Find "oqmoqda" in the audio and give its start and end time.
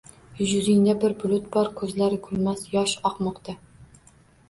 3.13-3.61